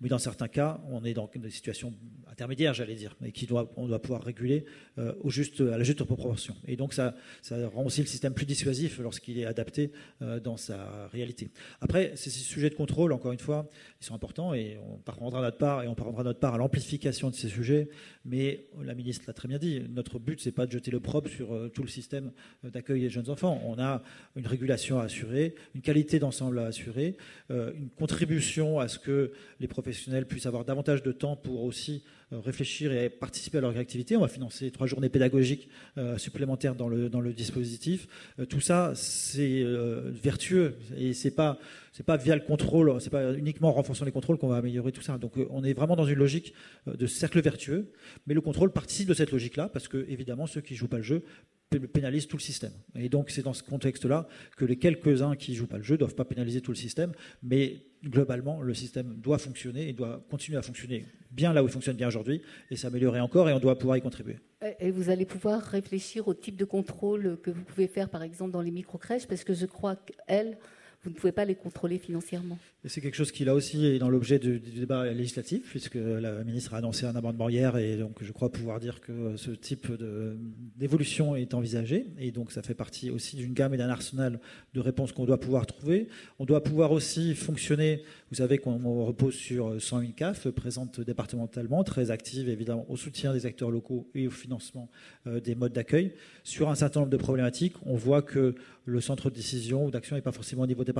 mais 0.00 0.10
dans 0.10 0.18
certains 0.18 0.48
cas, 0.48 0.80
on 0.90 1.04
est 1.04 1.14
dans 1.14 1.30
des 1.34 1.50
situations 1.50 1.94
intermédiaires, 2.30 2.74
j'allais 2.74 2.96
dire, 2.96 3.16
et 3.24 3.32
qui 3.32 3.46
doit, 3.46 3.72
doit 3.76 4.02
pouvoir 4.02 4.22
réguler 4.22 4.66
au 5.22 5.30
juste, 5.30 5.60
à 5.60 5.78
la 5.78 5.84
juste 5.84 6.02
proportion. 6.04 6.54
Et 6.66 6.76
donc 6.76 6.92
ça, 6.92 7.14
ça 7.40 7.68
rend 7.68 7.84
aussi 7.84 8.00
le 8.02 8.06
système 8.06 8.34
plus 8.34 8.44
dissuasif 8.44 8.98
lorsqu'il 8.98 9.38
est 9.38 9.46
adapté 9.46 9.90
dans 10.20 10.58
sa 10.58 11.08
réalité. 11.08 11.50
Après, 11.80 12.12
ces 12.16 12.28
sujets 12.28 12.68
de 12.68 12.74
contrôle, 12.74 13.12
encore 13.12 13.32
une 13.32 13.38
fois, 13.38 13.70
ils 14.00 14.04
sont 14.04 14.14
importants 14.14 14.52
et 14.52 14.76
on 14.78 14.98
prendra 14.98 15.40
notre 15.40 15.56
part 15.56 15.82
et 15.82 15.88
on 15.88 15.94
prendra 15.94 16.24
notre 16.24 16.40
part 16.40 16.54
à 16.54 16.58
l'amplification 16.58 17.30
de 17.30 17.34
ces 17.34 17.48
sujets. 17.48 17.88
Mais 18.24 18.66
la 18.82 18.94
ministre 18.94 19.24
l'a 19.26 19.32
très 19.32 19.48
bien 19.48 19.58
dit, 19.58 19.82
notre 19.88 20.18
but 20.18 20.40
c'est 20.40 20.52
pas 20.56 20.66
de 20.66 20.72
jeter 20.72 20.90
le 20.90 21.00
propre 21.00 21.28
sur 21.28 21.70
tout 21.72 21.82
le 21.82 21.88
système 21.88 22.32
d'accueil 22.64 23.00
des 23.00 23.10
jeunes 23.10 23.30
enfants. 23.30 23.60
On 23.64 23.78
a 23.78 24.02
une 24.34 24.46
régulation 24.46 24.98
à 24.98 25.04
assurer, 25.04 25.54
une 25.74 25.82
qualité 25.82 26.18
d'ensemble 26.18 26.58
à 26.58 26.66
assurer, 26.66 27.16
euh, 27.50 27.72
une 27.76 27.90
contribution 27.90 28.80
à 28.80 28.88
ce 28.88 28.98
que 28.98 29.32
les 29.60 29.68
professionnels 29.68 30.26
puissent 30.26 30.46
avoir 30.46 30.64
davantage 30.64 31.02
de 31.02 31.12
temps 31.12 31.36
pour 31.36 31.62
aussi 31.62 32.02
euh, 32.25 32.25
réfléchir 32.32 32.92
et 32.92 33.08
participer 33.08 33.58
à 33.58 33.60
leur 33.60 33.76
activité. 33.76 34.16
On 34.16 34.20
va 34.20 34.28
financer 34.28 34.70
trois 34.70 34.86
journées 34.86 35.08
pédagogiques 35.08 35.68
euh, 35.96 36.18
supplémentaires 36.18 36.74
dans 36.74 36.88
le, 36.88 37.08
dans 37.08 37.20
le 37.20 37.32
dispositif. 37.32 38.08
tout 38.48 38.60
ça, 38.60 38.92
c'est 38.94 39.64
vertueux 40.10 40.76
et 40.96 41.12
c'est 41.12 41.30
pas 41.30 41.58
c'est 41.92 42.04
pas 42.04 42.18
via 42.18 42.34
le 42.34 42.42
contrôle, 42.42 43.00
c'est 43.00 43.08
pas 43.08 43.32
uniquement 43.32 43.68
en 43.68 43.72
renforçant 43.72 44.04
les 44.04 44.12
contrôles 44.12 44.36
qu'on 44.36 44.48
va 44.48 44.56
améliorer 44.56 44.92
tout 44.92 45.00
ça. 45.00 45.16
Donc 45.16 45.34
on 45.50 45.64
est 45.64 45.72
vraiment 45.72 45.96
dans 45.96 46.04
une 46.04 46.18
logique 46.18 46.52
de 46.86 47.06
cercle 47.06 47.40
vertueux, 47.40 47.90
mais 48.26 48.34
le 48.34 48.42
contrôle 48.42 48.70
participe 48.70 49.08
de 49.08 49.14
cette 49.14 49.32
logique-là 49.32 49.70
parce 49.70 49.88
que 49.88 50.04
évidemment 50.08 50.46
ceux 50.46 50.60
qui 50.60 50.74
jouent 50.74 50.88
pas 50.88 50.98
le 50.98 51.02
jeu 51.02 51.24
pénalise 51.70 52.26
tout 52.26 52.36
le 52.36 52.42
système. 52.42 52.72
Et 52.94 53.08
donc 53.08 53.30
c'est 53.30 53.42
dans 53.42 53.52
ce 53.52 53.62
contexte-là 53.62 54.28
que 54.56 54.64
les 54.64 54.76
quelques-uns 54.76 55.36
qui 55.36 55.54
jouent 55.54 55.66
pas 55.66 55.78
le 55.78 55.82
jeu 55.82 55.96
doivent 55.96 56.14
pas 56.14 56.24
pénaliser 56.24 56.60
tout 56.60 56.70
le 56.70 56.76
système, 56.76 57.12
mais 57.42 57.82
globalement 58.08 58.62
le 58.62 58.74
système 58.74 59.14
doit 59.16 59.38
fonctionner 59.38 59.88
et 59.88 59.92
doit 59.92 60.24
continuer 60.30 60.58
à 60.58 60.62
fonctionner 60.62 61.06
bien 61.30 61.52
là 61.52 61.62
où 61.62 61.66
il 61.66 61.72
fonctionne 61.72 61.96
bien 61.96 62.08
aujourd'hui 62.08 62.42
et 62.70 62.76
s'améliorer 62.76 63.20
encore 63.20 63.48
et 63.48 63.52
on 63.52 63.58
doit 63.58 63.78
pouvoir 63.78 63.96
y 63.96 64.00
contribuer. 64.00 64.38
Et 64.80 64.90
vous 64.90 65.10
allez 65.10 65.26
pouvoir 65.26 65.62
réfléchir 65.62 66.28
au 66.28 66.34
type 66.34 66.56
de 66.56 66.64
contrôle 66.64 67.38
que 67.42 67.50
vous 67.50 67.62
pouvez 67.62 67.88
faire 67.88 68.08
par 68.08 68.22
exemple 68.22 68.52
dans 68.52 68.62
les 68.62 68.70
micro-crèches 68.70 69.26
parce 69.26 69.44
que 69.44 69.54
je 69.54 69.66
crois 69.66 69.96
qu'elles 69.96 70.56
vous 71.06 71.12
ne 71.12 71.16
pouvez 71.16 71.32
pas 71.32 71.44
les 71.44 71.54
contrôler 71.54 71.98
financièrement. 71.98 72.58
C'est 72.84 73.00
quelque 73.00 73.14
chose 73.14 73.30
qui, 73.30 73.44
là 73.44 73.54
aussi, 73.54 73.86
est 73.86 74.00
dans 74.00 74.10
l'objet 74.10 74.40
du, 74.40 74.58
débat 74.58 75.06
législatif, 75.12 75.70
puisque 75.70 75.94
la 75.94 76.42
ministre 76.42 76.74
a 76.74 76.78
annoncé 76.78 77.06
un 77.06 77.14
amendement 77.14 77.48
hier, 77.48 77.76
et 77.76 77.96
donc 77.96 78.22
je 78.22 78.32
crois 78.32 78.50
pouvoir 78.50 78.80
dire 78.80 79.00
que 79.00 79.36
ce 79.36 79.52
type 79.52 79.86
d'évolution 80.76 81.36
est 81.36 81.54
envisagé, 81.54 82.06
et 82.18 82.32
donc 82.32 82.50
ça 82.50 82.62
fait 82.62 82.74
partie 82.74 83.10
aussi 83.10 83.36
d'une 83.36 83.54
gamme 83.54 83.72
et 83.74 83.76
d'un 83.76 83.88
arsenal 83.88 84.40
de 84.74 84.80
réponses 84.80 85.12
qu'on 85.12 85.26
doit 85.26 85.38
pouvoir 85.38 85.66
trouver. 85.66 86.08
On 86.40 86.44
doit 86.44 86.64
pouvoir 86.64 86.90
aussi 86.90 87.36
fonctionner, 87.36 88.02
vous 88.30 88.36
savez 88.36 88.58
qu'on 88.58 89.04
repose 89.04 89.34
sur 89.34 89.80
101 89.80 90.10
CAF, 90.10 90.48
présente 90.48 91.00
départementalement, 91.00 91.84
très 91.84 92.10
active 92.10 92.48
évidemment 92.48 92.84
au 92.88 92.96
soutien 92.96 93.32
des 93.32 93.46
acteurs 93.46 93.70
locaux 93.70 94.08
et 94.14 94.26
au 94.26 94.30
financement 94.32 94.90
euh, 95.28 95.40
des 95.40 95.54
modes 95.54 95.72
d'accueil. 95.72 96.14
Sur 96.42 96.68
un 96.68 96.74
certain 96.74 97.00
nombre 97.00 97.12
de 97.12 97.16
problématiques, 97.16 97.74
on 97.84 97.94
voit 97.94 98.22
que 98.22 98.56
le 98.84 99.00
centre 99.00 99.30
de 99.30 99.34
décision 99.34 99.86
ou 99.86 99.90
d'action 99.90 100.16
n'est 100.16 100.22
pas 100.22 100.32
forcément 100.32 100.62
au 100.62 100.66
niveau 100.66 100.84
départemental. 100.84 100.95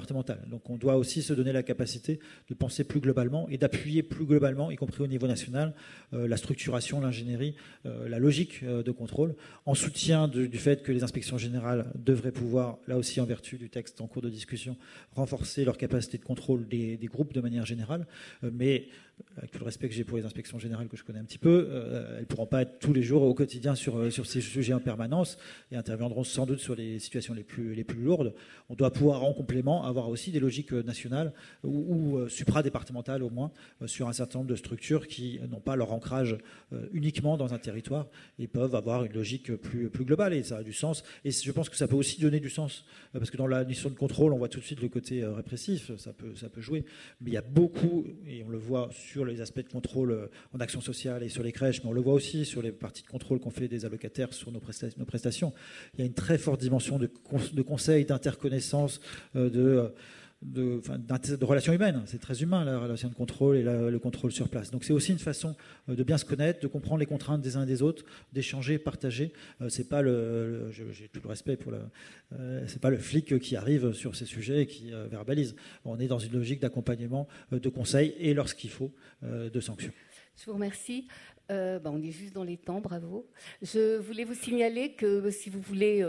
Donc 0.50 0.68
on 0.68 0.76
doit 0.76 0.96
aussi 0.96 1.22
se 1.22 1.32
donner 1.32 1.52
la 1.52 1.62
capacité 1.62 2.18
de 2.48 2.54
penser 2.54 2.84
plus 2.84 3.00
globalement 3.00 3.48
et 3.48 3.56
d'appuyer 3.56 4.02
plus 4.02 4.26
globalement, 4.26 4.70
y 4.70 4.76
compris 4.76 5.02
au 5.02 5.06
niveau 5.06 5.26
national, 5.26 5.74
euh, 6.12 6.28
la 6.28 6.36
structuration, 6.36 7.00
l'ingénierie, 7.00 7.54
euh, 7.86 8.08
la 8.08 8.18
logique 8.18 8.60
euh, 8.62 8.82
de 8.82 8.90
contrôle, 8.90 9.34
en 9.64 9.74
soutien 9.74 10.28
du 10.28 10.58
fait 10.58 10.82
que 10.82 10.92
les 10.92 11.02
inspections 11.02 11.38
générales 11.38 11.86
devraient 11.94 12.32
pouvoir, 12.32 12.78
là 12.86 12.96
aussi 12.98 13.20
en 13.20 13.24
vertu 13.24 13.56
du 13.56 13.70
texte 13.70 14.00
en 14.00 14.06
cours 14.06 14.22
de 14.22 14.28
discussion, 14.28 14.76
renforcer 15.12 15.64
leur 15.64 15.78
capacité 15.78 16.18
de 16.18 16.24
contrôle 16.24 16.66
des, 16.68 16.98
groupes 17.06 17.32
de 17.32 17.40
manière 17.40 17.64
générale. 17.64 18.06
mais 18.42 18.88
avec 19.38 19.50
tout 19.50 19.60
le 19.60 19.64
respect 19.64 19.88
que 19.88 19.94
j'ai 19.94 20.04
pour 20.04 20.18
les 20.18 20.26
inspections 20.26 20.58
générales 20.58 20.88
que 20.88 20.96
je 20.96 21.04
connais 21.04 21.20
un 21.20 21.24
petit 21.24 21.38
peu, 21.38 21.68
elles 22.14 22.20
ne 22.20 22.24
pourront 22.26 22.46
pas 22.46 22.62
être 22.62 22.78
tous 22.80 22.92
les 22.92 23.02
jours 23.02 23.22
au 23.22 23.32
quotidien 23.32 23.74
sur, 23.74 24.12
sur 24.12 24.26
ces 24.26 24.42
sujets 24.42 24.74
en 24.74 24.80
permanence 24.80 25.38
et 25.72 25.76
interviendront 25.76 26.24
sans 26.24 26.44
doute 26.44 26.58
sur 26.58 26.74
les 26.74 26.98
situations 26.98 27.32
les 27.32 27.44
plus 27.44 27.74
les 27.74 27.84
plus 27.84 28.00
lourdes, 28.00 28.34
on 28.68 28.74
doit 28.74 28.92
pouvoir 28.92 29.24
en 29.24 29.32
complément 29.32 29.85
avoir 29.88 30.08
aussi 30.08 30.30
des 30.30 30.40
logiques 30.40 30.72
euh, 30.72 30.82
nationales 30.82 31.32
ou, 31.62 32.16
euh, 32.16 32.28
supra-départementales 32.28 33.22
au 33.22 33.30
moins 33.30 33.52
euh, 33.82 33.86
sur 33.86 34.08
un 34.08 34.12
certain 34.12 34.40
nombre 34.40 34.50
de 34.50 34.56
structures 34.56 35.06
qui 35.06 35.40
n'ont 35.50 35.60
pas 35.60 35.76
leur 35.76 35.92
ancrage 35.92 36.36
uniquement 36.92 37.36
dans 37.36 37.54
un 37.54 37.58
territoire 37.58 38.06
et 38.38 38.46
peuvent 38.46 38.74
avoir 38.74 39.04
une 39.04 39.12
logique 39.12 39.54
plus, 39.54 39.88
plus 39.88 40.04
globale 40.04 40.34
et 40.34 40.42
ça 40.42 40.58
a 40.58 40.62
du 40.62 40.72
sens. 40.72 41.04
Et 41.24 41.30
je 41.30 41.52
pense 41.52 41.68
que 41.68 41.76
ça 41.76 41.86
peut 41.86 41.96
aussi 41.96 42.20
donner 42.20 42.40
du 42.40 42.50
sens 42.50 42.84
parce 43.12 43.30
que 43.30 43.36
dans 43.36 43.46
la 43.46 43.64
mission 43.64 43.88
de 43.88 43.94
contrôle, 43.94 44.32
on 44.32 44.38
voit 44.38 44.48
tout 44.48 44.60
de 44.60 44.64
suite 44.64 44.82
le 44.82 44.88
côté 44.88 45.24
répressif, 45.24 45.96
ça 45.96 46.12
peut, 46.12 46.34
ça 46.34 46.48
peut 46.48 46.60
jouer, 46.60 46.84
mais 47.20 47.30
il 47.30 47.34
y 47.34 47.36
a 47.36 47.42
beaucoup, 47.42 48.04
et 48.26 48.42
on 48.44 48.48
le 48.48 48.58
voit 48.58 48.88
sur 48.92 49.24
les 49.24 49.40
aspects 49.40 49.62
de 49.62 49.68
contrôle 49.68 50.28
en 50.52 50.60
action 50.60 50.80
sociale 50.80 51.22
et 51.22 51.28
sur 51.28 51.42
les 51.42 51.52
crèches, 51.52 51.82
mais 51.82 51.90
on 51.90 51.92
le 51.92 52.00
voit 52.00 52.14
aussi 52.14 52.44
sur 52.44 52.62
les 52.62 52.72
parties 52.72 53.02
de 53.02 53.08
contrôle 53.08 53.38
qu'on 53.38 53.50
fait 53.50 53.68
des 53.68 53.84
allocataires 53.84 54.32
sur 54.32 54.50
nos 54.50 54.60
prestations. 54.60 55.52
Il 55.94 56.00
y 56.00 56.02
a 56.02 56.06
une 56.06 56.14
très 56.14 56.38
forte 56.38 56.60
dimension 56.60 56.98
de, 56.98 57.10
de 57.52 57.62
conseil, 57.62 58.04
d'interconnaissance, 58.04 59.00
euh, 59.36 59.50
de, 60.42 61.44
relations 61.44 61.72
humaines. 61.72 62.02
C'est 62.06 62.20
très 62.20 62.42
humain 62.42 62.64
la 62.64 62.78
relation 62.78 63.08
de 63.08 63.14
contrôle 63.14 63.56
et 63.56 63.62
le 63.62 63.98
contrôle 63.98 64.32
sur 64.32 64.48
place. 64.48 64.70
Donc 64.70 64.84
c'est 64.84 64.92
aussi 64.92 65.12
une 65.12 65.18
façon 65.18 65.56
euh, 65.88 65.94
de 65.94 66.02
bien 66.02 66.18
se 66.18 66.24
connaître, 66.24 66.60
de 66.60 66.66
comprendre 66.66 66.98
les 66.98 67.06
contraintes 67.06 67.40
des 67.40 67.56
uns 67.56 67.62
et 67.62 67.66
des 67.66 67.82
autres, 67.82 68.04
d'échanger, 68.32 68.78
partager. 68.78 69.32
Euh, 69.60 69.68
c'est 69.68 69.88
pas 69.88 70.02
le, 70.02 70.70
j'ai 70.70 71.08
tout 71.08 71.20
le 71.22 71.28
respect 71.28 71.56
pour 71.56 71.72
le, 71.72 71.80
c'est 72.66 72.80
pas 72.80 72.90
le 72.90 72.98
flic 72.98 73.38
qui 73.38 73.56
arrive 73.56 73.92
sur 73.92 74.16
ces 74.16 74.24
sujets 74.24 74.62
et 74.62 74.66
qui 74.66 74.90
verbalise. 75.10 75.56
On 75.84 75.98
est 75.98 76.08
dans 76.08 76.18
une 76.18 76.32
logique 76.32 76.60
d'accompagnement, 76.60 77.28
de 77.50 77.68
conseil 77.68 78.14
et 78.18 78.34
lorsqu'il 78.34 78.70
faut, 78.70 78.92
de 79.22 79.60
sanctions. 79.60 79.92
Je 80.36 80.46
vous 80.46 80.54
remercie. 80.54 81.08
Bah, 81.48 81.80
on 81.86 82.02
est 82.02 82.10
juste 82.10 82.34
dans 82.34 82.44
les 82.44 82.56
temps, 82.56 82.80
bravo. 82.80 83.28
Je 83.62 83.98
voulais 83.98 84.24
vous 84.24 84.34
signaler 84.34 84.94
que 84.94 85.30
si 85.30 85.50
vous 85.50 85.60
voulez 85.60 86.04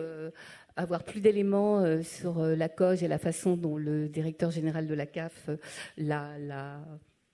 avoir 0.77 1.03
plus 1.03 1.19
d'éléments 1.19 1.79
euh, 1.79 2.01
sur 2.03 2.39
euh, 2.39 2.55
la 2.55 2.69
COGE 2.69 3.03
et 3.03 3.07
la 3.07 3.17
façon 3.17 3.57
dont 3.57 3.77
le 3.77 4.07
directeur 4.07 4.51
général 4.51 4.87
de 4.87 4.93
la 4.93 5.05
CAF 5.05 5.49
euh, 5.49 5.57
la, 5.97 6.37
la, 6.39 6.79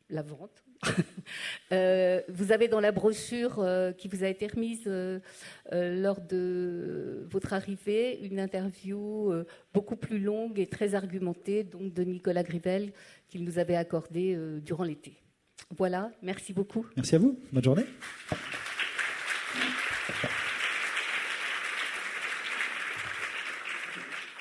la 0.09 0.21
vente. 0.21 0.63
vous 1.71 2.51
avez 2.51 2.67
dans 2.67 2.81
la 2.81 2.91
brochure 2.91 3.65
qui 3.97 4.09
vous 4.09 4.25
a 4.25 4.27
été 4.27 4.47
remise 4.47 4.83
lors 5.71 6.19
de 6.19 7.25
votre 7.31 7.53
arrivée 7.53 8.19
une 8.21 8.37
interview 8.37 9.31
beaucoup 9.73 9.95
plus 9.95 10.19
longue 10.19 10.59
et 10.59 10.67
très 10.67 10.93
argumentée 10.93 11.63
donc 11.63 11.93
de 11.93 12.03
Nicolas 12.03 12.43
Grivel 12.43 12.91
qu'il 13.29 13.45
nous 13.45 13.59
avait 13.59 13.77
accordée 13.77 14.37
durant 14.61 14.83
l'été. 14.83 15.13
Voilà, 15.77 16.11
merci 16.21 16.51
beaucoup. 16.51 16.85
Merci 16.97 17.15
à 17.15 17.19
vous. 17.19 17.39
Bonne 17.53 17.63
journée. 17.63 17.85